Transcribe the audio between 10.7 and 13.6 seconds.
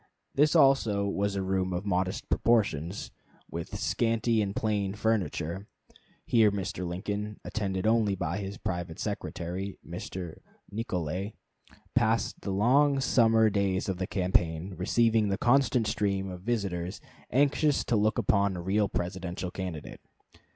Nicolay, passed the long summer